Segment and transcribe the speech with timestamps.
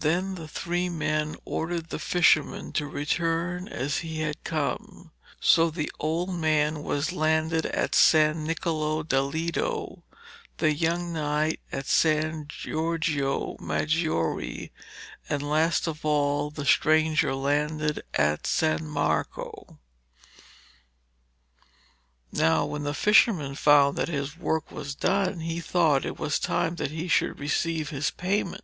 [0.00, 5.10] Then the three men ordered the fisherman to return as he had come.
[5.40, 10.04] So the old man was landed at San Niccolo da Lido,
[10.58, 14.70] the young knight at San Giorgio Maggiore,
[15.28, 19.80] and, last of all, the stranger landed at San Marco.
[22.30, 26.76] Now when the fisherman found that his work was done, he thought it was time
[26.76, 28.62] that he should receive his payment.